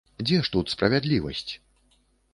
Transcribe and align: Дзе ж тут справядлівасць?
Дзе 0.27 0.39
ж 0.47 0.49
тут 0.55 0.73
справядлівасць? 0.75 1.47